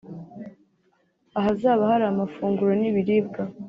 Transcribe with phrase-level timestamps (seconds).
[1.39, 3.41] ahazaba hari amafunguro n’ibiribwa